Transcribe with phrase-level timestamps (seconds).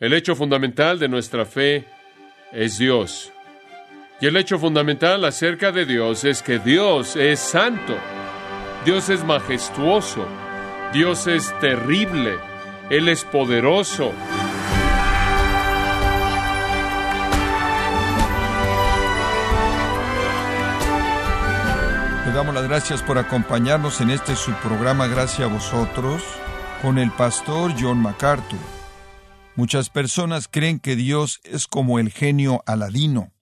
[0.00, 1.84] El hecho fundamental de nuestra fe
[2.52, 3.30] es Dios.
[4.18, 7.94] Y el hecho fundamental acerca de Dios es que Dios es santo.
[8.86, 10.26] Dios es majestuoso.
[10.94, 12.38] Dios es terrible.
[12.88, 14.14] Él es poderoso.
[22.24, 26.22] Le damos las gracias por acompañarnos en este su programa Gracias a vosotros
[26.80, 28.79] con el pastor John MacArthur.
[29.60, 33.34] Muchas personas creen que Dios es como el genio Aladino,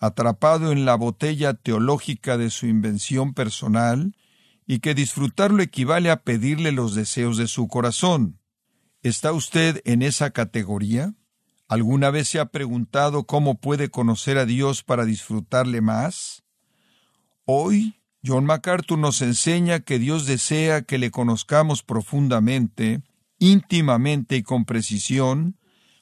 [0.00, 4.16] atrapado en la botella teológica de su invención personal,
[4.66, 8.40] y que disfrutarlo equivale a pedirle los deseos de su corazón.
[9.04, 11.14] ¿Está usted en esa categoría?
[11.68, 16.42] ¿Alguna vez se ha preguntado cómo puede conocer a Dios para disfrutarle más?
[17.44, 17.94] Hoy
[18.26, 23.02] John MacArthur nos enseña que Dios desea que le conozcamos profundamente,
[23.44, 25.58] íntimamente y con precisión,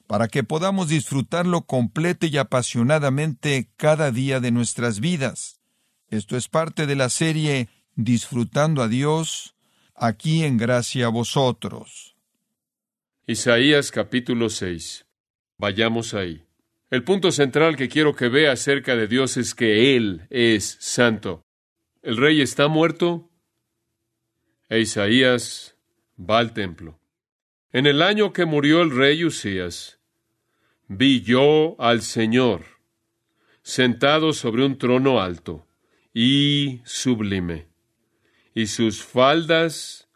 [0.07, 5.59] para que podamos disfrutarlo completa y apasionadamente cada día de nuestras vidas.
[6.09, 9.55] Esto es parte de la serie Disfrutando a Dios,
[9.93, 12.15] aquí en gracia a vosotros.
[13.27, 15.05] Isaías capítulo 6.
[15.59, 16.43] Vayamos ahí.
[16.89, 21.43] El punto central que quiero que vea acerca de Dios es que Él es santo.
[22.01, 23.29] El rey está muerto
[24.69, 25.75] e Isaías
[26.17, 26.99] va al templo.
[27.73, 29.99] En el año que murió el rey Usías,
[30.87, 32.65] vi yo al Señor
[33.63, 35.67] sentado sobre un trono alto
[36.13, 37.67] y sublime,
[38.53, 40.07] y sus faldas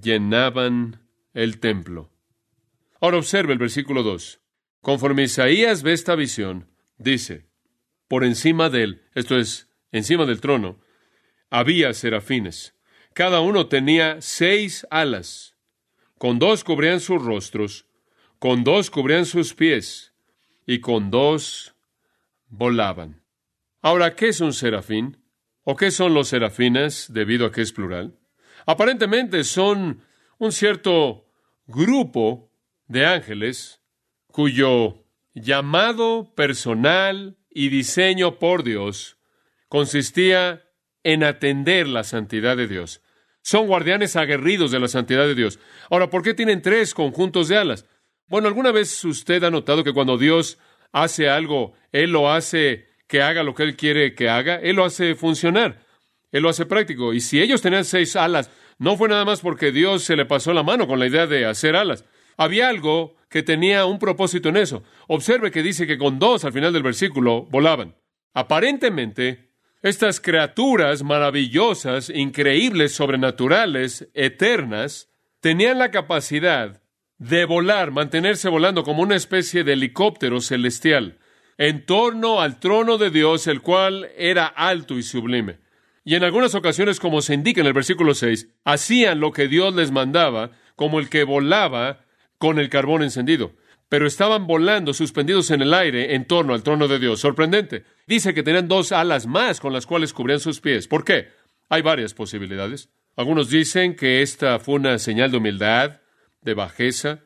[0.00, 2.12] llenaban el templo.
[3.00, 4.40] Ahora observe el versículo 2.
[4.80, 7.48] Conforme Isaías ve esta visión, dice,
[8.06, 10.80] por encima de él, esto es, encima del trono,
[11.50, 12.76] había serafines.
[13.14, 15.49] Cada uno tenía seis alas.
[16.20, 17.86] Con dos cubrían sus rostros,
[18.38, 20.12] con dos cubrían sus pies,
[20.66, 21.74] y con dos
[22.50, 23.22] volaban.
[23.80, 25.24] Ahora, ¿qué es un serafín?
[25.62, 28.18] ¿O qué son los serafines debido a que es plural?
[28.66, 30.02] Aparentemente son
[30.36, 31.24] un cierto
[31.66, 32.52] grupo
[32.86, 33.80] de ángeles
[34.26, 39.16] cuyo llamado personal y diseño por Dios
[39.68, 40.68] consistía
[41.02, 43.00] en atender la santidad de Dios.
[43.42, 45.58] Son guardianes aguerridos de la santidad de Dios.
[45.90, 47.86] Ahora, ¿por qué tienen tres conjuntos de alas?
[48.28, 50.58] Bueno, ¿alguna vez usted ha notado que cuando Dios
[50.92, 54.56] hace algo, Él lo hace que haga lo que Él quiere que haga?
[54.56, 55.84] Él lo hace funcionar.
[56.30, 57.12] Él lo hace práctico.
[57.12, 60.52] Y si ellos tenían seis alas, no fue nada más porque Dios se le pasó
[60.52, 62.04] la mano con la idea de hacer alas.
[62.36, 64.82] Había algo que tenía un propósito en eso.
[65.08, 67.96] Observe que dice que con dos al final del versículo volaban.
[68.32, 69.49] Aparentemente,
[69.82, 75.08] estas criaturas maravillosas, increíbles, sobrenaturales, eternas,
[75.40, 76.82] tenían la capacidad
[77.16, 81.18] de volar, mantenerse volando como una especie de helicóptero celestial,
[81.56, 85.60] en torno al trono de Dios, el cual era alto y sublime.
[86.04, 89.74] Y en algunas ocasiones, como se indica en el versículo 6, hacían lo que Dios
[89.74, 92.04] les mandaba, como el que volaba
[92.38, 93.54] con el carbón encendido
[93.90, 97.18] pero estaban volando suspendidos en el aire en torno al trono de Dios.
[97.18, 97.84] Sorprendente.
[98.10, 100.88] Dice que tenían dos alas más con las cuales cubrían sus pies.
[100.88, 101.28] ¿Por qué?
[101.68, 102.90] Hay varias posibilidades.
[103.14, 106.00] Algunos dicen que esta fue una señal de humildad,
[106.40, 107.20] de bajeza,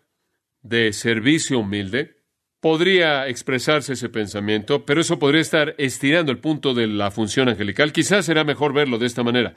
[0.61, 2.23] de servicio humilde.
[2.61, 7.91] Podría expresarse ese pensamiento, pero eso podría estar estirando el punto de la función angelical.
[7.91, 9.55] Quizás será mejor verlo de esta manera.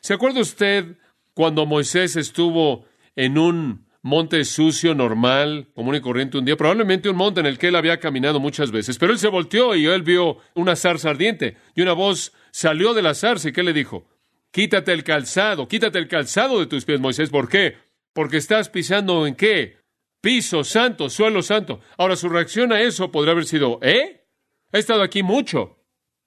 [0.00, 0.96] ¿Se acuerda usted
[1.34, 2.86] cuando Moisés estuvo
[3.16, 7.58] en un monte sucio, normal, común y corriente un día, probablemente un monte en el
[7.58, 11.10] que él había caminado muchas veces, pero él se volteó y él vio una zarza
[11.10, 14.08] ardiente y una voz salió de la zarza y ¿qué le dijo?
[14.50, 17.30] Quítate el calzado, quítate el calzado de tus pies, Moisés.
[17.30, 17.76] ¿Por qué?
[18.12, 19.78] Porque estás pisando en qué?
[20.20, 21.80] Piso santo, suelo santo.
[21.96, 24.26] Ahora su reacción a eso podría haber sido, ¿eh?
[24.72, 25.78] He estado aquí mucho.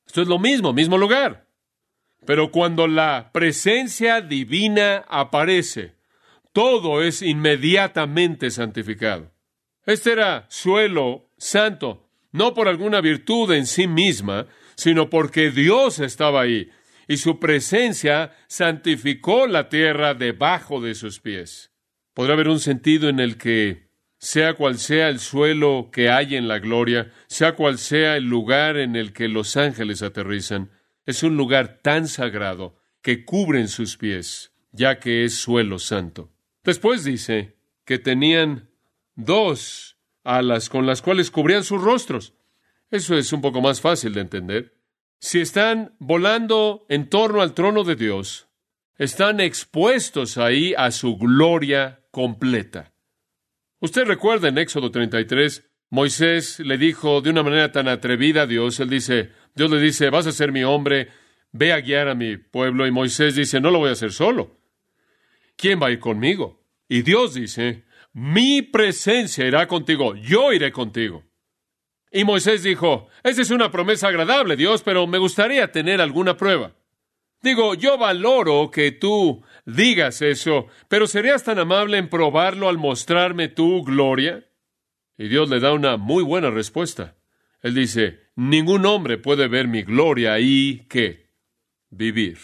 [0.06, 1.48] Esto es lo mismo, mismo lugar.
[2.26, 5.96] Pero cuando la presencia divina aparece,
[6.54, 9.32] todo es inmediatamente santificado.
[9.86, 16.42] Este era suelo santo, no por alguna virtud en sí misma, sino porque Dios estaba
[16.42, 16.70] ahí
[17.08, 21.72] y su presencia santificó la tierra debajo de sus pies.
[22.14, 26.48] Podrá haber un sentido en el que, sea cual sea el suelo que hay en
[26.48, 30.72] la gloria, sea cual sea el lugar en el que los ángeles aterrizan,
[31.06, 36.33] es un lugar tan sagrado que cubren sus pies, ya que es suelo santo.
[36.64, 38.70] Después dice que tenían
[39.16, 42.34] dos alas con las cuales cubrían sus rostros.
[42.90, 44.78] Eso es un poco más fácil de entender.
[45.20, 48.48] Si están volando en torno al trono de Dios,
[48.98, 52.94] están expuestos ahí a su gloria completa.
[53.80, 58.80] Usted recuerda en Éxodo 33, Moisés le dijo de una manera tan atrevida a Dios,
[58.80, 61.10] él dice, Dios le dice, vas a ser mi hombre,
[61.52, 64.63] ve a guiar a mi pueblo, y Moisés dice, no lo voy a hacer solo.
[65.56, 66.64] ¿Quién va a ir conmigo?
[66.88, 71.24] Y Dios dice, mi presencia irá contigo, yo iré contigo.
[72.12, 76.76] Y Moisés dijo, esa es una promesa agradable, Dios, pero me gustaría tener alguna prueba.
[77.42, 83.50] Digo, yo valoro que tú digas eso, pero ¿serías tan amable en probarlo al mostrarme
[83.50, 84.48] tu gloria?
[85.18, 87.18] Y Dios le da una muy buena respuesta.
[87.62, 91.32] Él dice, ningún hombre puede ver mi gloria y qué?
[91.90, 92.38] Vivir.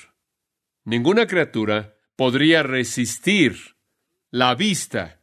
[0.83, 3.77] Ninguna criatura podría resistir
[4.29, 5.21] la vista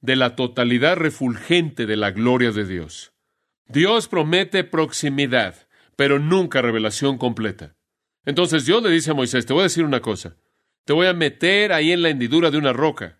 [0.00, 3.12] de la totalidad refulgente de la gloria de Dios.
[3.66, 7.74] Dios promete proximidad, pero nunca revelación completa.
[8.24, 10.36] Entonces Dios le dice a Moisés, te voy a decir una cosa,
[10.84, 13.18] te voy a meter ahí en la hendidura de una roca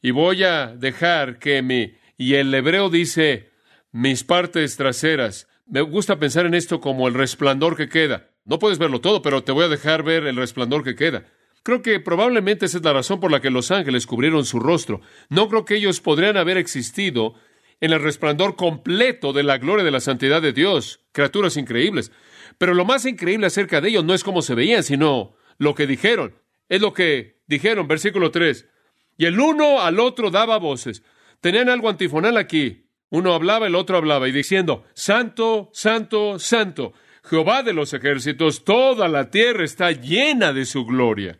[0.00, 1.94] y voy a dejar que mi...
[2.16, 3.50] Y el hebreo dice,
[3.90, 5.48] mis partes traseras.
[5.66, 8.30] Me gusta pensar en esto como el resplandor que queda.
[8.44, 11.24] No puedes verlo todo, pero te voy a dejar ver el resplandor que queda.
[11.64, 15.00] Creo que probablemente esa es la razón por la que los ángeles cubrieron su rostro.
[15.30, 17.34] No creo que ellos podrían haber existido
[17.80, 21.00] en el resplandor completo de la gloria de la santidad de Dios.
[21.12, 22.12] Criaturas increíbles.
[22.58, 25.86] Pero lo más increíble acerca de ellos no es cómo se veían, sino lo que
[25.86, 26.34] dijeron.
[26.68, 28.68] Es lo que dijeron, versículo 3.
[29.16, 31.02] Y el uno al otro daba voces.
[31.40, 32.90] Tenían algo antifonal aquí.
[33.08, 39.08] Uno hablaba, el otro hablaba, y diciendo, Santo, Santo, Santo, Jehová de los ejércitos, toda
[39.08, 41.38] la tierra está llena de su gloria.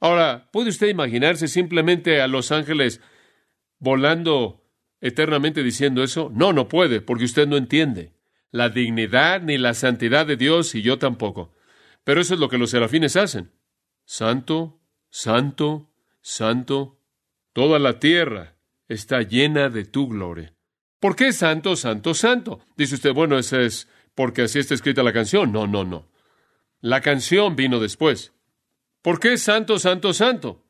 [0.00, 3.00] Ahora, ¿puede usted imaginarse simplemente a los ángeles
[3.78, 4.64] volando
[5.00, 6.30] eternamente diciendo eso?
[6.34, 8.12] No, no puede, porque usted no entiende
[8.50, 11.54] la dignidad ni la santidad de Dios y yo tampoco.
[12.04, 13.52] Pero eso es lo que los serafines hacen.
[14.04, 15.90] Santo, santo,
[16.20, 17.00] santo,
[17.52, 18.56] toda la tierra
[18.88, 20.54] está llena de tu gloria.
[21.00, 22.60] ¿Por qué santo, santo, santo?
[22.76, 25.52] Dice usted, bueno, eso es porque así está escrita la canción.
[25.52, 26.08] No, no, no.
[26.80, 28.32] La canción vino después.
[29.06, 30.64] ¿Por qué santo, santo, santo?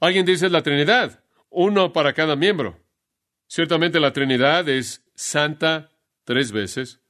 [0.00, 2.80] Alguien dice la Trinidad, uno para cada miembro.
[3.46, 5.90] Ciertamente la Trinidad es santa
[6.24, 7.02] tres veces,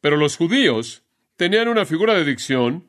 [0.00, 1.02] pero los judíos
[1.36, 2.88] tenían una figura de dicción,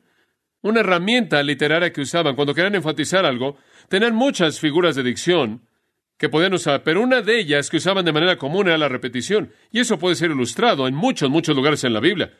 [0.62, 3.58] una herramienta literaria que usaban cuando querían enfatizar algo,
[3.90, 5.68] tenían muchas figuras de dicción
[6.16, 9.52] que podían usar, pero una de ellas que usaban de manera común era la repetición,
[9.70, 12.32] y eso puede ser ilustrado en muchos, muchos lugares en la Biblia.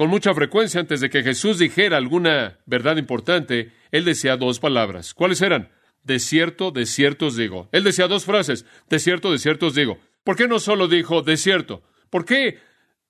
[0.00, 5.12] Con mucha frecuencia, antes de que Jesús dijera alguna verdad importante, él decía dos palabras.
[5.12, 5.68] ¿Cuáles eran?
[6.02, 7.68] De cierto, de cierto os digo.
[7.70, 8.64] Él decía dos frases.
[8.88, 9.98] De cierto, de cierto os digo.
[10.24, 11.82] ¿Por qué no solo dijo de cierto?
[12.08, 12.60] ¿Por qué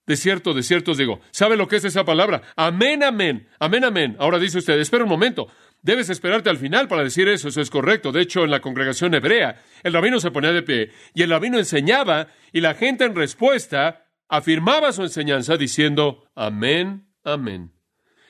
[0.04, 1.20] de cierto, de cierto os digo.
[1.30, 2.42] ¿Sabe lo que es esa palabra?
[2.56, 4.16] Amén, amén, amén, amén.
[4.18, 5.46] Ahora dice usted, espera un momento.
[5.82, 8.10] Debes esperarte al final para decir eso, eso es correcto.
[8.10, 11.56] De hecho, en la congregación hebrea, el rabino se ponía de pie y el rabino
[11.56, 17.72] enseñaba y la gente en respuesta afirmaba su enseñanza diciendo, amén, amén.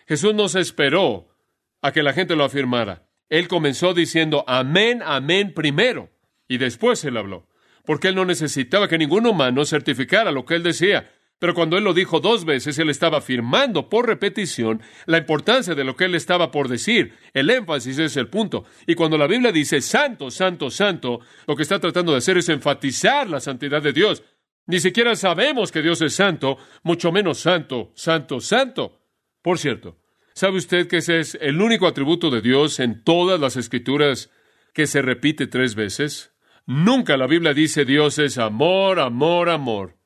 [0.09, 1.29] Jesús no se esperó
[1.81, 3.07] a que la gente lo afirmara.
[3.29, 6.11] Él comenzó diciendo, amén, amén primero
[6.51, 7.47] y después él habló,
[7.87, 11.13] porque él no necesitaba que ningún humano certificara lo que él decía.
[11.39, 15.85] Pero cuando él lo dijo dos veces, él estaba afirmando por repetición la importancia de
[15.85, 17.15] lo que él estaba por decir.
[17.33, 18.65] El énfasis es el punto.
[18.87, 22.49] Y cuando la Biblia dice santo, santo, santo, lo que está tratando de hacer es
[22.49, 24.25] enfatizar la santidad de Dios.
[24.71, 29.01] Ni siquiera sabemos que Dios es santo, mucho menos santo, santo, santo.
[29.43, 29.99] Por cierto,
[30.33, 34.31] ¿sabe usted que ese es el único atributo de Dios en todas las escrituras
[34.73, 36.33] que se repite tres veces?
[36.67, 39.97] Nunca la Biblia dice Dios es amor, amor, amor.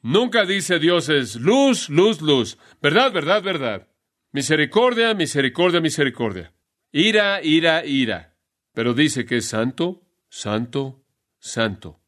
[0.00, 2.56] Nunca dice Dios es luz, luz, luz.
[2.80, 3.88] Verdad, verdad, verdad.
[4.32, 6.54] Misericordia, misericordia, misericordia.
[6.92, 8.38] Ira, ira, ira.
[8.72, 10.00] Pero dice que es santo,
[10.30, 11.04] santo,
[11.38, 12.00] santo.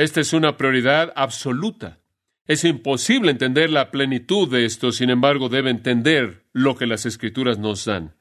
[0.00, 1.98] Esta es una prioridad absoluta.
[2.46, 7.58] Es imposible entender la plenitud de esto, sin embargo, debe entender lo que las escrituras
[7.58, 8.14] nos dan.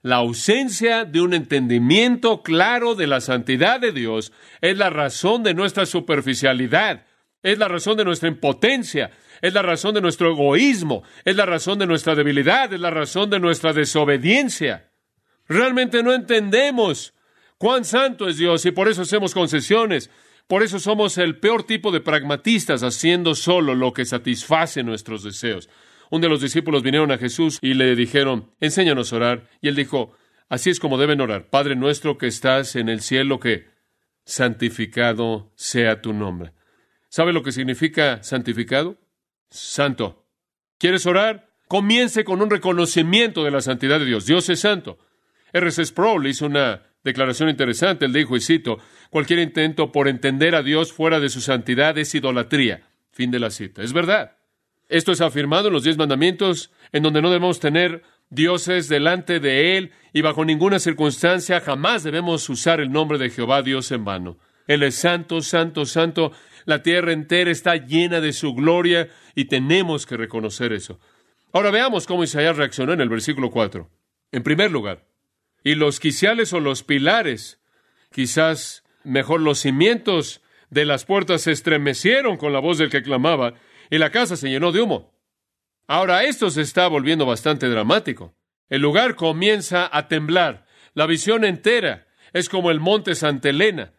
[0.00, 5.52] La ausencia de un entendimiento claro de la santidad de Dios es la razón de
[5.52, 7.04] nuestra superficialidad,
[7.42, 9.10] es la razón de nuestra impotencia,
[9.42, 13.28] es la razón de nuestro egoísmo, es la razón de nuestra debilidad, es la razón
[13.28, 14.90] de nuestra desobediencia.
[15.46, 17.12] Realmente no entendemos
[17.58, 20.10] cuán santo es Dios y por eso hacemos concesiones.
[20.46, 25.68] Por eso somos el peor tipo de pragmatistas haciendo solo lo que satisface nuestros deseos.
[26.10, 29.50] Un de los discípulos vinieron a Jesús y le dijeron, enséñanos a orar.
[29.60, 30.12] Y él dijo,
[30.48, 31.50] así es como deben orar.
[31.50, 33.66] Padre nuestro que estás en el cielo, que
[34.24, 36.52] santificado sea tu nombre.
[37.08, 38.98] ¿Sabe lo que significa santificado?
[39.50, 40.26] Santo.
[40.78, 41.50] ¿Quieres orar?
[41.66, 44.26] Comience con un reconocimiento de la santidad de Dios.
[44.26, 44.98] Dios es santo.
[45.52, 45.86] R.C.
[45.86, 48.04] Sproul hizo una declaración interesante.
[48.04, 52.14] Él dijo, y cito, cualquier intento por entender a Dios fuera de su santidad es
[52.14, 52.82] idolatría.
[53.12, 53.82] Fin de la cita.
[53.82, 54.36] Es verdad.
[54.88, 59.78] Esto es afirmado en los diez mandamientos, en donde no debemos tener dioses delante de
[59.78, 64.38] Él y bajo ninguna circunstancia jamás debemos usar el nombre de Jehová Dios en vano.
[64.66, 66.32] Él es santo, santo, santo.
[66.64, 70.98] La tierra entera está llena de su gloria y tenemos que reconocer eso.
[71.52, 73.88] Ahora veamos cómo Isaías reaccionó en el versículo 4.
[74.32, 75.06] En primer lugar,
[75.66, 77.60] y los quiciales o los pilares,
[78.12, 83.54] quizás mejor los cimientos de las puertas se estremecieron con la voz del que clamaba,
[83.90, 85.12] y la casa se llenó de humo.
[85.88, 88.36] Ahora esto se está volviendo bastante dramático.
[88.68, 90.66] El lugar comienza a temblar.
[90.94, 93.92] La visión entera es como el monte Santa Elena.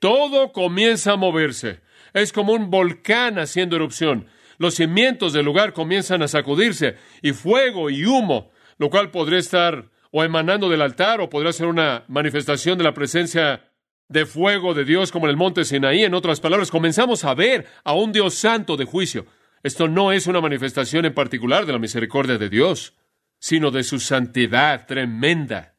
[0.00, 1.80] Todo comienza a moverse.
[2.12, 4.26] Es como un volcán haciendo erupción.
[4.58, 9.93] Los cimientos del lugar comienzan a sacudirse y fuego y humo, lo cual podría estar
[10.16, 13.68] o emanando del altar o podría ser una manifestación de la presencia
[14.08, 16.04] de fuego de Dios como en el monte Sinaí.
[16.04, 19.26] En otras palabras, comenzamos a ver a un Dios santo de juicio.
[19.64, 22.94] Esto no es una manifestación en particular de la misericordia de Dios,
[23.40, 25.74] sino de su santidad tremenda,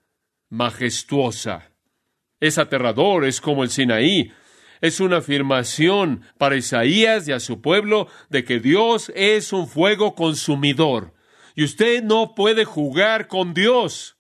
[0.50, 1.72] majestuosa.
[2.42, 4.34] Es aterrador, es como el Sinaí.
[4.82, 10.14] Es una afirmación para Isaías y a su pueblo de que Dios es un fuego
[10.14, 11.14] consumidor.
[11.56, 14.15] Y usted no puede jugar con Dios.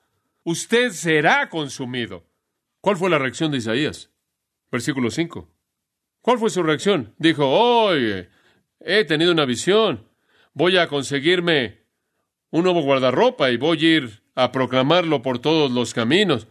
[0.45, 2.23] Usted será consumido.
[2.79, 4.11] ¿Cuál fue la reacción de Isaías?
[4.71, 5.51] Versículo 5.
[6.21, 7.15] ¿Cuál fue su reacción?
[7.17, 8.29] Dijo, oye,
[8.79, 10.07] he tenido una visión.
[10.53, 11.87] Voy a conseguirme
[12.51, 16.47] un nuevo guardarropa y voy a ir a proclamarlo por todos los caminos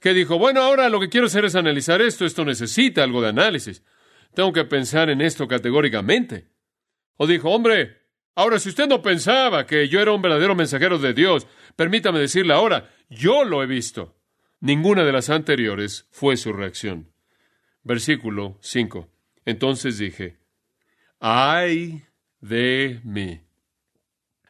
[0.00, 3.28] que dijo, bueno, ahora lo que quiero hacer es analizar esto, esto necesita algo de
[3.28, 3.84] análisis.
[4.34, 6.48] Tengo que pensar en esto categóricamente.
[7.16, 8.02] O dijo, hombre,
[8.38, 12.54] ahora si usted no pensaba que yo era un verdadero mensajero de Dios, permítame decirle
[12.54, 14.14] ahora, yo lo he visto.
[14.60, 17.10] Ninguna de las anteriores fue su reacción.
[17.82, 19.08] Versículo 5.
[19.44, 20.38] Entonces dije,
[21.18, 22.04] ay
[22.40, 23.40] de mí.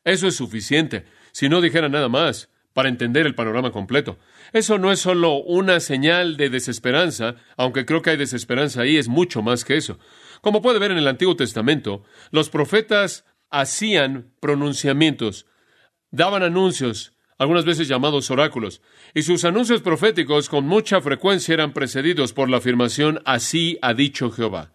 [0.05, 1.07] Eso es suficiente.
[1.33, 4.19] Si no dijera nada más, para entender el panorama completo.
[4.53, 9.09] Eso no es solo una señal de desesperanza, aunque creo que hay desesperanza ahí, es
[9.09, 9.99] mucho más que eso.
[10.43, 15.47] Como puede ver en el Antiguo Testamento, los profetas hacían pronunciamientos,
[16.11, 18.83] daban anuncios, algunas veces llamados oráculos,
[19.15, 24.31] y sus anuncios proféticos con mucha frecuencia eran precedidos por la afirmación así ha dicho
[24.31, 24.73] Jehová.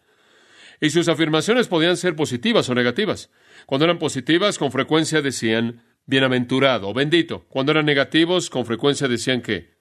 [0.80, 3.30] Y sus afirmaciones podían ser positivas o negativas.
[3.65, 7.46] Cuando eran positivas, con frecuencia decían bienaventurado o bendito.
[7.48, 9.77] Cuando eran negativos, con frecuencia decían que,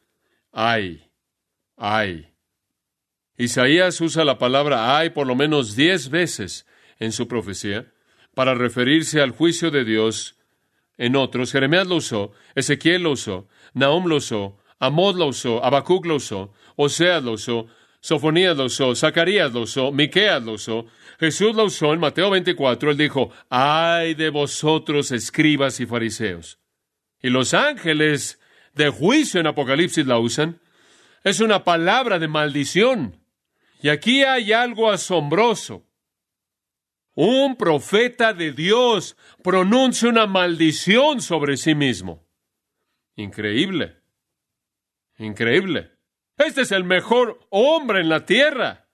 [0.53, 1.11] ay,
[1.77, 2.33] ay.
[3.37, 6.67] Isaías usa la palabra ay por lo menos diez veces
[6.99, 7.93] en su profecía
[8.35, 10.37] para referirse al juicio de Dios
[10.99, 11.53] en otros.
[11.53, 16.53] Jeremías lo usó, Ezequiel lo usó, Nahum lo usó, Amod lo usó, Habacuc lo usó,
[16.77, 17.67] Oseas lo usó,
[18.01, 20.87] Sofonías lo usó, Zacarías lo usó, Miqueas lo usó,
[21.21, 26.59] Jesús lo usó en Mateo 24, él dijo, ay de vosotros escribas y fariseos.
[27.23, 28.41] Y los ángeles
[28.75, 30.61] de juicio en Apocalipsis la usan.
[31.23, 33.21] Es una palabra de maldición.
[33.81, 35.87] Y aquí hay algo asombroso.
[37.15, 42.27] Un profeta de Dios pronuncia una maldición sobre sí mismo.
[43.17, 43.99] Increíble.
[45.19, 45.91] Increíble.
[46.39, 48.89] Este es el mejor hombre en la tierra.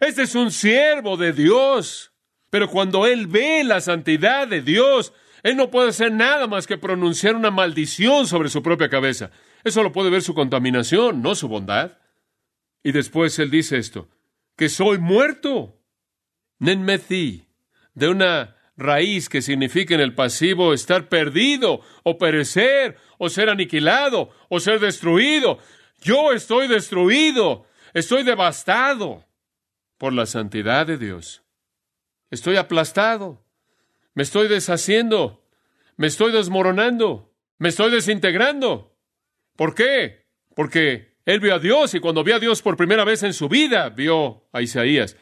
[0.00, 2.12] Este es un siervo de Dios.
[2.50, 6.78] Pero cuando él ve la santidad de Dios, él no puede hacer nada más que
[6.78, 9.30] pronunciar una maldición sobre su propia cabeza.
[9.62, 11.98] Eso lo puede ver su contaminación, no su bondad.
[12.82, 14.08] Y después él dice esto,
[14.56, 15.80] que soy muerto.
[16.58, 17.46] Nenmethi,
[17.94, 24.30] de una raíz que significa en el pasivo estar perdido, o perecer, o ser aniquilado,
[24.48, 25.58] o ser destruido.
[26.00, 29.24] Yo estoy destruido, estoy devastado
[29.98, 31.42] por la santidad de Dios.
[32.30, 33.44] Estoy aplastado,
[34.14, 35.44] me estoy deshaciendo,
[35.96, 38.96] me estoy desmoronando, me estoy desintegrando.
[39.56, 40.26] ¿Por qué?
[40.54, 43.48] Porque él vio a Dios y cuando vio a Dios por primera vez en su
[43.48, 45.16] vida, vio a Isaías.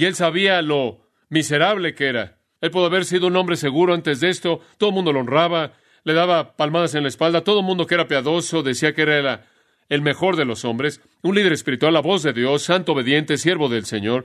[0.00, 2.38] Y él sabía lo miserable que era.
[2.62, 5.74] Él pudo haber sido un hombre seguro antes de esto, todo el mundo lo honraba,
[6.04, 9.46] le daba palmadas en la espalda, todo el mundo que era piadoso decía que era
[9.90, 13.68] el mejor de los hombres, un líder espiritual, la voz de Dios, santo obediente, siervo
[13.68, 14.24] del Señor.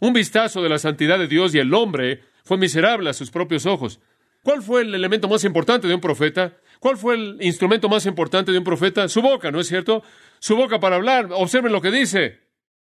[0.00, 3.64] Un vistazo de la santidad de Dios y el hombre fue miserable a sus propios
[3.64, 4.00] ojos.
[4.42, 6.58] ¿Cuál fue el elemento más importante de un profeta?
[6.78, 9.08] ¿Cuál fue el instrumento más importante de un profeta?
[9.08, 10.02] Su boca, ¿no es cierto?
[10.40, 11.28] Su boca para hablar.
[11.32, 12.45] Observen lo que dice.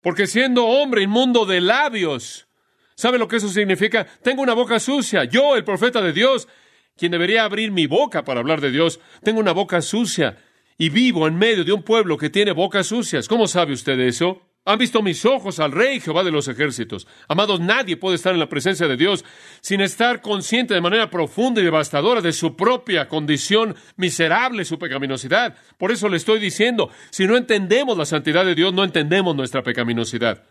[0.02, 2.48] Porque siendo hombre inmundo de labios,
[2.96, 4.06] ¿sabe lo que eso significa?
[4.24, 5.26] Tengo una boca sucia.
[5.26, 6.48] Yo, el profeta de Dios,
[6.96, 10.38] quien debería abrir mi boca para hablar de Dios, tengo una boca sucia
[10.78, 13.28] y vivo en medio de un pueblo que tiene bocas sucias.
[13.28, 14.49] ¿Cómo sabe usted eso?
[14.66, 17.08] Han visto mis ojos al Rey Jehová de los ejércitos.
[17.28, 19.26] Amados, nadie puede estar en la presencia de Dios
[19.62, 25.56] sin estar consciente de manera profunda y devastadora de su propia condición miserable, su pecaminosidad.
[25.78, 29.64] Por eso le estoy diciendo, si no entendemos la santidad de Dios, no entendemos nuestra
[29.64, 30.44] pecaminosidad.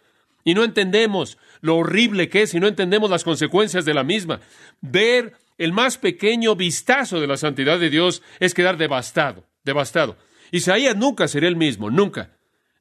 [0.43, 4.41] Y no entendemos lo horrible que es y no entendemos las consecuencias de la misma.
[4.81, 10.17] Ver el más pequeño vistazo de la santidad de Dios es quedar devastado, devastado.
[10.50, 12.38] Isaías nunca sería el mismo, nunca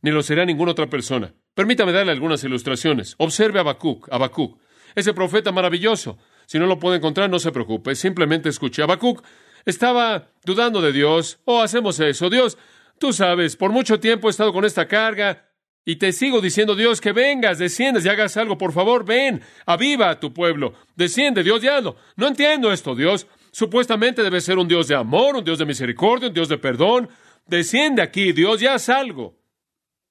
[0.08, 1.34] ni lo será ninguna otra persona.
[1.54, 3.16] Permítame darle algunas ilustraciones.
[3.18, 4.58] Observe a Habacuc, Habacuc,
[4.96, 6.18] ese profeta maravilloso.
[6.46, 8.82] Si no lo puede encontrar, no se preocupe, simplemente escuche.
[8.82, 9.22] Habacuc
[9.66, 11.42] estaba dudando de Dios.
[11.44, 12.30] Oh, hacemos eso.
[12.30, 12.58] Dios,
[13.00, 15.50] tú sabes, por mucho tiempo he estado con esta carga
[15.84, 20.10] y te sigo diciendo, Dios, que vengas, desciendas y hagas algo, por favor, ven, aviva
[20.10, 20.74] a tu pueblo.
[20.96, 21.98] Desciende, Dios, ya hazlo.
[22.16, 23.28] No entiendo esto, Dios.
[23.52, 27.10] Supuestamente debe ser un Dios de amor, un Dios de misericordia, un Dios de perdón.
[27.46, 29.36] Desciende aquí, Dios, ya haz algo.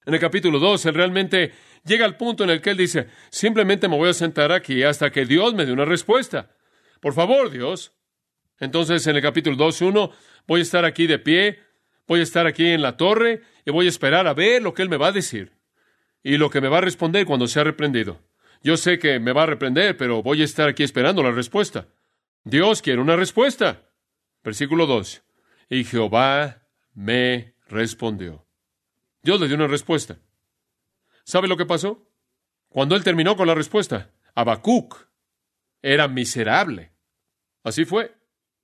[0.06, 1.52] En el capítulo 2, él realmente
[1.84, 5.10] llega al punto en el que él dice, simplemente me voy a sentar aquí hasta
[5.10, 6.54] que Dios me dé una respuesta.
[7.00, 7.92] Por favor, Dios.
[8.60, 10.12] Entonces, en el capítulo 2, 1,
[10.46, 11.58] voy a estar aquí de pie,
[12.06, 14.82] voy a estar aquí en la torre y voy a esperar a ver lo que
[14.82, 15.52] él me va a decir
[16.22, 18.20] y lo que me va a responder cuando sea reprendido.
[18.62, 21.88] Yo sé que me va a reprender, pero voy a estar aquí esperando la respuesta.
[22.44, 23.82] Dios quiere una respuesta.
[24.44, 25.22] Versículo 2.
[25.68, 26.62] Y Jehová
[26.94, 28.45] me respondió.
[29.26, 30.20] Dios le dio una respuesta.
[31.24, 32.08] ¿Sabe lo que pasó?
[32.68, 35.08] Cuando él terminó con la respuesta, Habacuc
[35.82, 36.92] era miserable.
[37.64, 38.14] Así fue,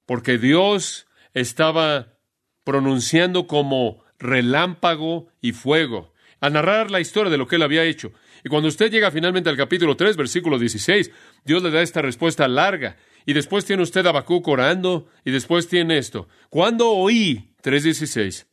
[0.06, 2.16] porque Dios estaba
[2.62, 8.12] pronunciando como relámpago y fuego, a narrar la historia de lo que él había hecho.
[8.44, 11.10] Y cuando usted llega finalmente al capítulo 3, versículo 16,
[11.44, 12.96] Dios le da esta respuesta larga.
[13.26, 16.28] Y después tiene usted a Habacuc orando, y después tiene esto.
[16.50, 18.46] Cuando oí, 3.16,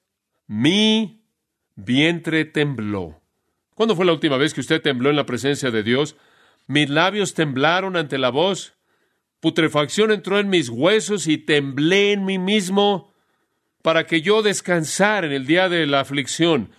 [0.48, 1.19] mi
[1.84, 3.22] vientre tembló.
[3.76, 6.16] ¿Cuándo fue la última vez que usted tembló en la presencia de Dios?
[6.68, 8.74] Mis labios temblaron ante la voz.
[9.40, 13.14] Putrefacción entró en mis huesos y temblé en mí mismo
[13.82, 16.72] para que yo descansara en el día de la aflicción.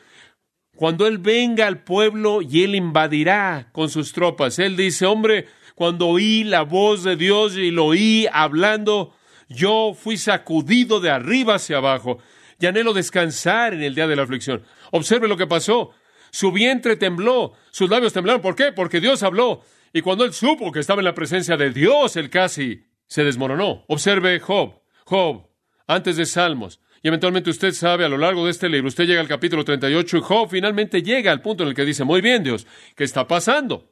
[0.77, 4.59] Cuando Él venga al pueblo y Él invadirá con sus tropas.
[4.59, 9.15] Él dice, hombre, cuando oí la voz de Dios y lo oí hablando,
[9.49, 12.19] yo fui sacudido de arriba hacia abajo
[12.61, 14.63] y anhelo descansar en el día de la aflicción.
[14.93, 15.91] Observe lo que pasó.
[16.31, 18.43] Su vientre tembló, sus labios temblaron.
[18.43, 18.71] ¿Por qué?
[18.73, 19.63] Porque Dios habló.
[19.93, 23.85] Y cuando él supo que estaba en la presencia de Dios, él casi se desmoronó.
[23.89, 25.49] Observe Job, Job,
[25.87, 26.81] antes de Salmos.
[27.03, 30.19] Y eventualmente usted sabe, a lo largo de este libro, usted llega al capítulo 38
[30.19, 33.27] y Job finalmente llega al punto en el que dice, muy bien Dios, ¿qué está
[33.27, 33.91] pasando?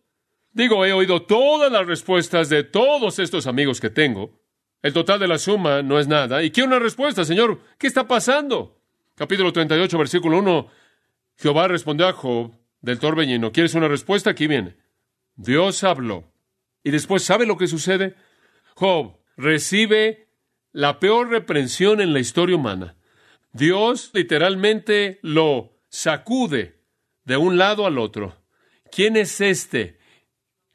[0.52, 4.40] Digo, he oído todas las respuestas de todos estos amigos que tengo.
[4.82, 6.42] El total de la suma no es nada.
[6.42, 7.60] Y quiero una respuesta, Señor.
[7.78, 8.80] ¿Qué está pasando?
[9.16, 10.68] Capítulo 38, versículo 1.
[11.36, 13.50] Jehová respondió a Job del torbellino.
[13.52, 14.30] ¿Quieres una respuesta?
[14.30, 14.76] Aquí viene.
[15.34, 16.32] Dios habló.
[16.84, 18.14] Y después, ¿sabe lo que sucede?
[18.74, 20.28] Job recibe
[20.72, 22.96] la peor reprensión en la historia humana.
[23.52, 26.80] Dios literalmente lo sacude
[27.24, 28.36] de un lado al otro.
[28.92, 29.98] ¿Quién es este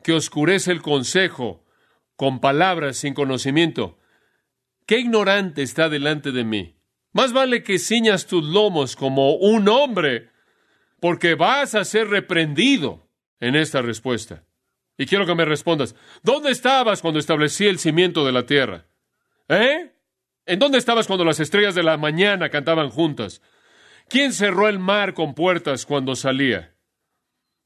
[0.03, 1.62] que oscurece el consejo
[2.15, 3.99] con palabras sin conocimiento.
[4.86, 6.76] Qué ignorante está delante de mí.
[7.12, 10.32] Más vale que ciñas tus lomos como un hombre,
[10.99, 13.08] porque vas a ser reprendido
[13.39, 14.43] en esta respuesta.
[14.97, 18.86] Y quiero que me respondas, ¿dónde estabas cuando establecí el cimiento de la tierra?
[19.49, 19.91] ¿Eh?
[20.45, 23.41] ¿En dónde estabas cuando las estrellas de la mañana cantaban juntas?
[24.10, 26.76] ¿Quién cerró el mar con puertas cuando salía?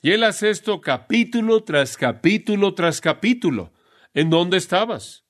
[0.01, 3.73] Y él hace esto capítulo tras capítulo tras capítulo.
[4.17, 5.25] ¿En dónde estabas?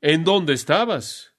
[0.00, 1.34] ¿En dónde estabas?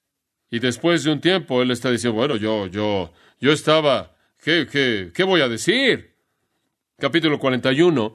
[0.50, 3.10] Y después de un tiempo él está diciendo, bueno, yo, yo,
[3.40, 6.14] yo estaba, ¿qué, qué, qué voy a decir?
[6.98, 8.14] Capítulo 41.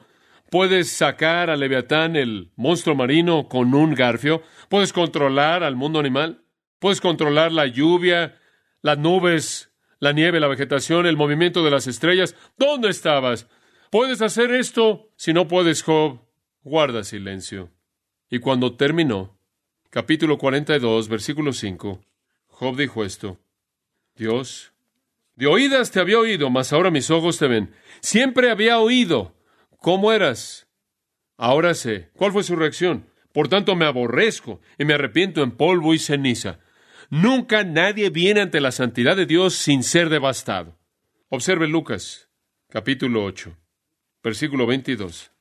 [0.52, 4.44] Puedes sacar a Leviatán, el monstruo marino, con un garfio.
[4.70, 6.44] Puedes controlar al mundo animal.
[6.78, 8.40] Puedes controlar la lluvia,
[8.84, 12.36] las nubes, la nieve, la vegetación, el movimiento de las estrellas.
[12.56, 13.48] ¿Dónde estabas?
[13.90, 15.10] ¿Puedes hacer esto?
[15.16, 16.20] Si no puedes, Job,
[16.62, 17.72] guarda silencio.
[18.30, 19.38] Y cuando terminó,
[19.90, 22.02] capítulo 42, versículo 5,
[22.48, 23.40] Job dijo esto,
[24.16, 24.74] Dios,
[25.36, 27.74] de oídas te había oído, mas ahora mis ojos te ven.
[28.00, 29.36] Siempre había oído
[29.78, 30.68] cómo eras.
[31.38, 32.10] Ahora sé.
[32.16, 33.10] ¿Cuál fue su reacción?
[33.34, 36.60] Por tanto me aborrezco y me arrepiento en polvo y ceniza.
[37.10, 40.78] Nunca nadie viene ante la santidad de Dios sin ser devastado.
[41.28, 42.30] Observe Lucas,
[42.70, 43.56] capítulo 8,
[44.24, 45.35] versículo 22.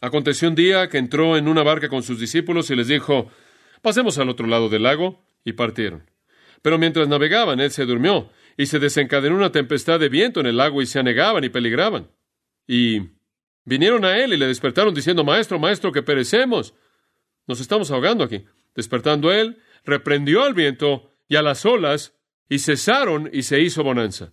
[0.00, 3.30] Aconteció un día que entró en una barca con sus discípulos y les dijo,
[3.82, 6.10] pasemos al otro lado del lago, y partieron.
[6.62, 10.60] Pero mientras navegaban, él se durmió, y se desencadenó una tempestad de viento en el
[10.60, 12.10] agua y se anegaban y peligraban.
[12.66, 13.10] Y
[13.64, 16.74] vinieron a él y le despertaron diciendo, Maestro, Maestro, que perecemos.
[17.46, 18.44] Nos estamos ahogando aquí.
[18.74, 22.14] Despertando él, reprendió al viento y a las olas,
[22.48, 24.32] y cesaron y se hizo bonanza.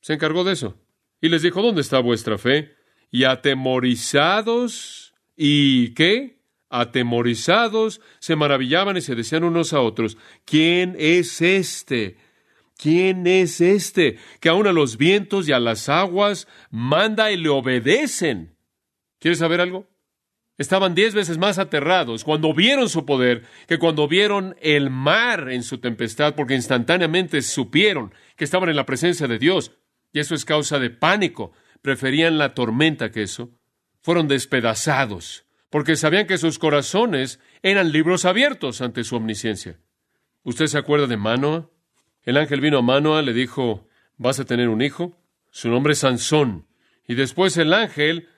[0.00, 0.76] Se encargó de eso.
[1.20, 2.74] Y les dijo, ¿dónde está vuestra fe?
[3.10, 5.07] Y atemorizados,
[5.38, 6.42] ¿y qué?
[6.68, 12.18] Atemorizados, se maravillaban y se decían unos a otros, ¿quién es este?
[12.76, 17.48] ¿Quién es este que aun a los vientos y a las aguas manda y le
[17.48, 18.56] obedecen?
[19.18, 19.88] ¿Quieres saber algo?
[20.58, 25.62] Estaban diez veces más aterrados cuando vieron su poder que cuando vieron el mar en
[25.62, 29.72] su tempestad, porque instantáneamente supieron que estaban en la presencia de Dios.
[30.12, 31.52] Y eso es causa de pánico.
[31.80, 33.57] Preferían la tormenta que eso.
[34.08, 39.78] Fueron despedazados, porque sabían que sus corazones eran libros abiertos ante su omnisciencia.
[40.44, 41.68] ¿Usted se acuerda de Manoa?
[42.22, 45.20] El ángel vino a Manoa, le dijo, vas a tener un hijo.
[45.50, 46.66] Su nombre es Sansón.
[47.06, 48.30] Y después el ángel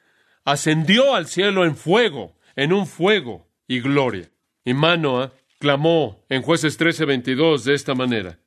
[0.45, 4.29] ascendió al cielo en fuego, en un fuego y gloria.
[4.65, 5.31] Y Manoah
[5.61, 8.41] clamó en jueces 13:22 de esta manera,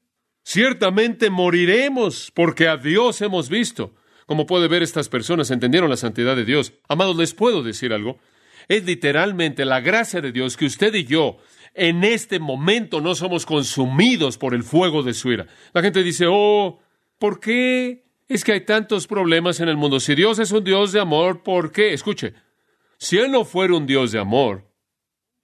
[0.44, 3.96] ciertamente moriremos porque a Dios hemos visto.
[4.26, 6.74] Como puede ver, estas personas entendieron la santidad de Dios.
[6.88, 8.20] Amados, les puedo decir algo.
[8.68, 11.38] Es literalmente la gracia de Dios que usted y yo
[11.74, 15.48] en este momento no somos consumidos por el fuego de su ira.
[15.74, 16.80] La gente dice, oh,
[17.18, 20.00] ¿por qué es que hay tantos problemas en el mundo.
[20.00, 21.94] Si Dios es un Dios de amor, ¿por qué?
[21.94, 22.34] Escuche,
[22.98, 24.72] si Él no fuera un Dios de amor,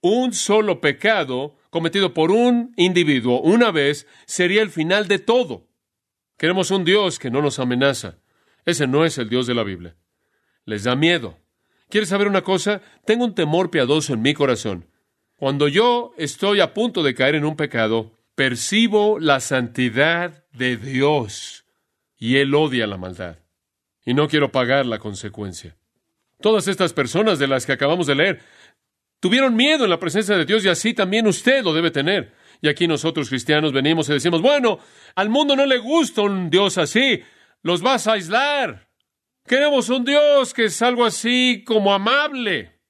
[0.00, 5.68] un solo pecado cometido por un individuo una vez sería el final de todo.
[6.36, 8.18] Queremos un Dios que no nos amenaza.
[8.64, 9.96] Ese no es el Dios de la Biblia.
[10.64, 11.38] Les da miedo.
[11.88, 12.82] ¿Quieres saber una cosa?
[13.04, 14.86] Tengo un temor piadoso en mi corazón.
[15.36, 21.64] Cuando yo estoy a punto de caer en un pecado, percibo la santidad de Dios
[22.18, 23.38] y él odia la maldad.
[24.04, 25.76] Y no quiero pagar la consecuencia.
[26.40, 28.40] Todas estas personas de las que acabamos de leer
[29.18, 32.32] tuvieron miedo en la presencia de Dios y así también usted lo debe tener.
[32.62, 34.78] Y aquí nosotros cristianos venimos y decimos, bueno,
[35.14, 37.22] al mundo no le gusta un Dios así,
[37.62, 38.88] los vas a aislar.
[39.46, 42.80] Queremos un Dios que es algo así como amable.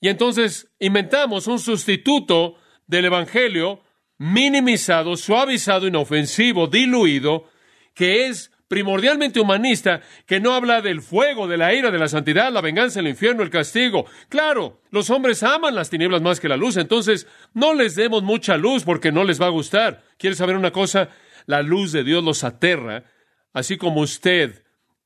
[0.00, 3.82] Y entonces inventamos un sustituto del Evangelio
[4.18, 7.48] minimizado, suavizado, inofensivo, diluido,
[7.94, 12.50] que es primordialmente humanista que no habla del fuego, de la ira, de la santidad,
[12.50, 14.06] la venganza, el infierno, el castigo.
[14.30, 18.56] Claro, los hombres aman las tinieblas más que la luz, entonces no les demos mucha
[18.56, 20.02] luz porque no les va a gustar.
[20.16, 21.10] ¿Quieres saber una cosa?
[21.44, 23.04] La luz de Dios los aterra,
[23.52, 24.64] así como usted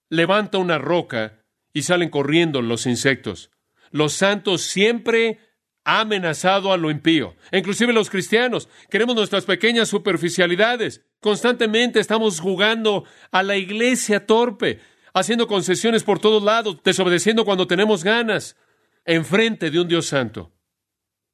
[0.09, 3.51] levanta una roca y salen corriendo los insectos.
[3.91, 5.39] Los santos siempre
[5.85, 8.69] ha amenazado a lo impío, inclusive los cristianos.
[8.91, 11.03] Queremos nuestras pequeñas superficialidades.
[11.21, 14.81] Constantemente estamos jugando a la iglesia torpe,
[15.15, 18.57] haciendo concesiones por todos lados, desobedeciendo cuando tenemos ganas,
[19.05, 20.53] enfrente de un Dios santo.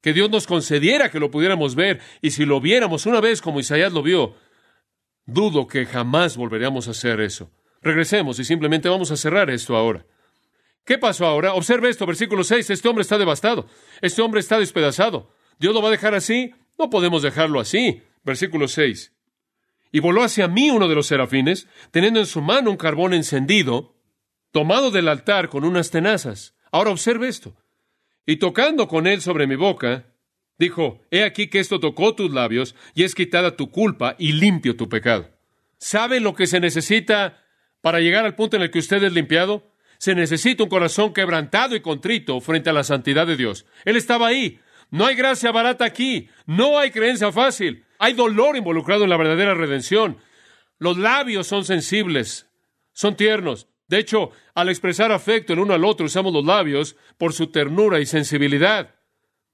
[0.01, 3.59] Que Dios nos concediera que lo pudiéramos ver, y si lo viéramos una vez como
[3.59, 4.35] Isaías lo vio,
[5.25, 7.51] dudo que jamás volveríamos a hacer eso.
[7.81, 10.05] Regresemos y simplemente vamos a cerrar esto ahora.
[10.85, 11.53] ¿Qué pasó ahora?
[11.53, 12.69] Observe esto, versículo 6.
[12.69, 13.67] Este hombre está devastado.
[14.01, 15.31] Este hombre está despedazado.
[15.59, 16.53] ¿Dios lo va a dejar así?
[16.77, 18.01] No podemos dejarlo así.
[18.23, 19.13] Versículo 6.
[19.91, 23.95] Y voló hacia mí uno de los serafines, teniendo en su mano un carbón encendido,
[24.51, 26.55] tomado del altar con unas tenazas.
[26.71, 27.55] Ahora observe esto.
[28.25, 30.12] Y tocando con él sobre mi boca,
[30.57, 34.75] dijo, He aquí que esto tocó tus labios, y es quitada tu culpa y limpio
[34.75, 35.29] tu pecado.
[35.77, 37.43] ¿Sabe lo que se necesita
[37.81, 39.71] para llegar al punto en el que usted es limpiado?
[39.97, 43.65] Se necesita un corazón quebrantado y contrito frente a la santidad de Dios.
[43.85, 44.59] Él estaba ahí.
[44.89, 46.29] No hay gracia barata aquí.
[46.45, 47.85] No hay creencia fácil.
[47.99, 50.17] Hay dolor involucrado en la verdadera redención.
[50.77, 52.49] Los labios son sensibles,
[52.91, 53.67] son tiernos.
[53.87, 57.99] De hecho, al expresar afecto el uno al otro, usamos los labios por su ternura
[58.01, 58.95] y sensibilidad.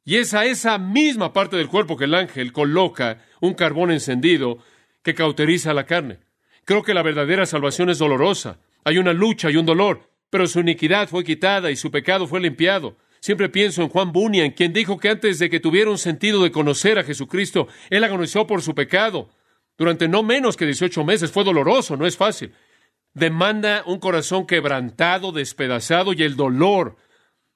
[0.09, 4.57] Y es a esa misma parte del cuerpo que el ángel coloca un carbón encendido
[5.03, 6.17] que cauteriza la carne.
[6.65, 8.57] Creo que la verdadera salvación es dolorosa.
[8.83, 12.39] Hay una lucha y un dolor, pero su iniquidad fue quitada y su pecado fue
[12.39, 12.97] limpiado.
[13.19, 16.51] Siempre pienso en Juan Bunyan, quien dijo que antes de que tuviera un sentido de
[16.51, 19.29] conocer a Jesucristo, él agonizó por su pecado.
[19.77, 22.53] Durante no menos que 18 meses fue doloroso, no es fácil.
[23.13, 26.97] Demanda un corazón quebrantado, despedazado y el dolor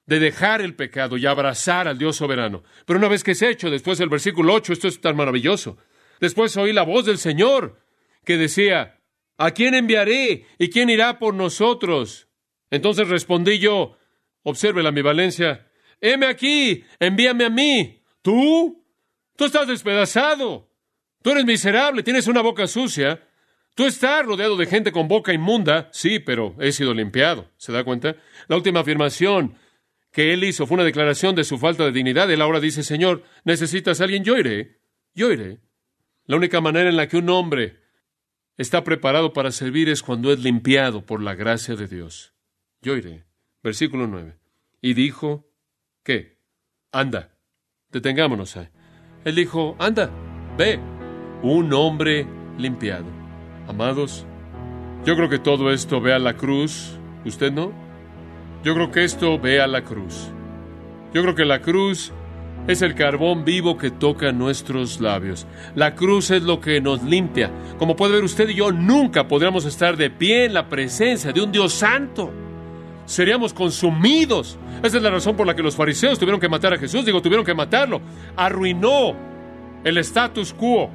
[0.06, 2.62] de dejar el pecado y abrazar al Dios soberano.
[2.86, 5.78] Pero una vez que es hecho, después del versículo 8, esto es tan maravilloso.
[6.20, 7.80] Después oí la voz del Señor
[8.24, 9.00] que decía,
[9.36, 12.28] ¿A quién enviaré y quién irá por nosotros?
[12.70, 13.96] Entonces respondí yo,
[14.44, 15.66] Observe la ambivalencia.
[16.00, 18.02] Heme aquí, envíame a mí.
[18.20, 18.84] ¿Tú?
[19.36, 20.70] Tú estás despedazado.
[21.22, 23.26] Tú eres miserable, tienes una boca sucia.
[23.74, 27.50] Tú estás rodeado de gente con boca inmunda, sí, pero he sido limpiado.
[27.56, 28.16] ¿Se da cuenta?
[28.46, 29.56] La última afirmación
[30.14, 32.30] que él hizo fue una declaración de su falta de dignidad.
[32.30, 34.22] Él ahora dice, Señor, ¿necesitas a alguien?
[34.22, 34.78] Yo iré,
[35.12, 35.58] yo iré.
[36.26, 37.80] La única manera en la que un hombre
[38.56, 42.32] está preparado para servir es cuando es limpiado por la gracia de Dios.
[42.80, 43.24] Yo iré.
[43.60, 44.38] Versículo 9.
[44.80, 45.50] Y dijo,
[46.04, 46.38] ¿qué?
[46.92, 47.36] Anda,
[47.90, 48.68] detengámonos ahí.
[49.24, 50.10] Él dijo, anda,
[50.56, 50.78] ve,
[51.42, 52.24] un hombre
[52.56, 53.06] limpiado.
[53.66, 54.24] Amados,
[55.04, 57.83] yo creo que todo esto ve a la cruz, ¿usted no?
[58.64, 60.30] Yo creo que esto ve a la cruz.
[61.12, 62.12] Yo creo que la cruz
[62.66, 65.46] es el carbón vivo que toca nuestros labios.
[65.74, 67.50] La cruz es lo que nos limpia.
[67.78, 71.42] Como puede ver usted y yo, nunca podríamos estar de pie en la presencia de
[71.42, 72.32] un Dios santo.
[73.04, 74.58] Seríamos consumidos.
[74.82, 77.04] Esa es la razón por la que los fariseos tuvieron que matar a Jesús.
[77.04, 78.00] Digo, tuvieron que matarlo.
[78.34, 79.14] Arruinó
[79.84, 80.88] el status quo.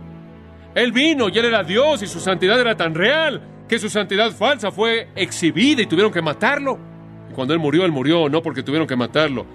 [0.74, 4.32] Él vino y él era Dios y su santidad era tan real que su santidad
[4.32, 6.89] falsa fue exhibida y tuvieron que matarlo.
[7.36, 9.46] Cuando él murió, él murió no porque tuvieron que matarlo,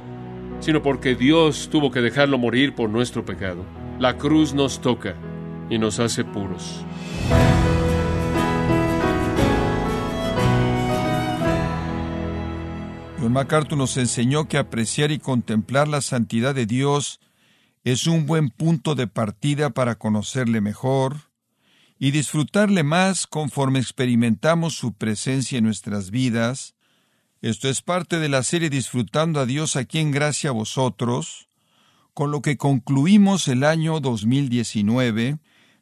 [0.61, 3.65] sino porque Dios tuvo que dejarlo morir por nuestro pecado.
[3.99, 5.15] La cruz nos toca
[5.71, 6.85] y nos hace puros.
[13.21, 17.21] John MacArthur nos enseñó que apreciar y contemplar la santidad de Dios
[17.83, 21.17] es un buen punto de partida para conocerle mejor
[21.99, 26.74] y disfrutarle más conforme experimentamos su presencia en nuestras vidas.
[27.45, 31.47] Esto es parte de la serie Disfrutando a Dios aquí en Gracia a vosotros,
[32.15, 35.37] con lo que concluimos el año 2019,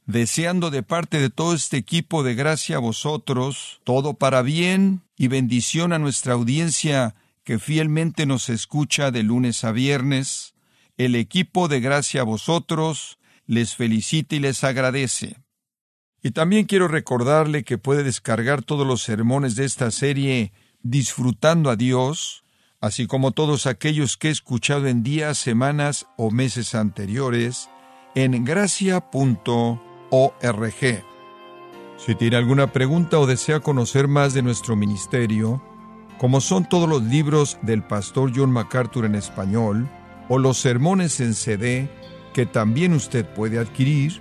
[0.04, 5.28] deseando de parte de todo este equipo de Gracia a vosotros todo para bien y
[5.28, 10.54] bendición a nuestra audiencia que fielmente nos escucha de lunes a viernes,
[10.96, 15.36] el equipo de Gracia a vosotros les felicita y les agradece.
[16.24, 20.50] Y también quiero recordarle que puede descargar todos los sermones de esta serie
[20.82, 22.44] Disfrutando a Dios,
[22.80, 27.70] así como todos aquellos que he escuchado en días, semanas o meses anteriores,
[28.14, 29.80] en gracia.org.
[32.04, 35.62] Si tiene alguna pregunta o desea conocer más de nuestro ministerio,
[36.18, 39.88] como son todos los libros del pastor John MacArthur en español,
[40.28, 41.88] o los sermones en CD
[42.32, 44.20] que también usted puede adquirir,